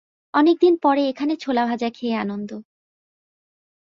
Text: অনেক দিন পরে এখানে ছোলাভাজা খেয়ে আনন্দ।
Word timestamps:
অনেক 0.33 0.55
দিন 0.61 0.73
পরে 0.77 1.01
এখানে 1.07 1.33
ছোলাভাজা 1.37 1.89
খেয়ে 1.89 2.15
আনন্দ। 2.17 2.49